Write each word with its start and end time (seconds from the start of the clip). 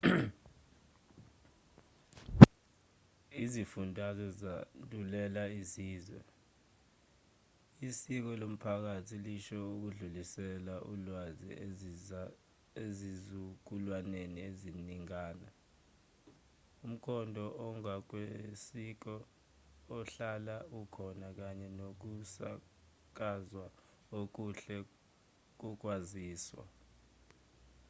izifundazwe 3.43 4.27
zandulela 4.41 5.43
izizwe 5.59 6.19
isiko 7.87 8.29
lomphakathi 8.41 9.15
lisho 9.25 9.57
ukudlulisela 9.73 10.75
ulwaze 10.91 11.49
ezizukulwaneni 12.85 14.37
eziningana 14.49 15.49
umkhondo 16.85 17.45
ongokwesiko 17.65 19.15
ohlala 19.95 20.55
ukhona 20.79 21.27
kanye 21.37 21.67
nokusakazwa 21.77 23.65
okuhle 24.19 24.75
kokwaziswa 25.59 26.65